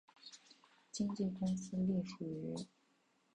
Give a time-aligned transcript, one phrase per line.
[0.91, 2.55] 经纪公司隶属于。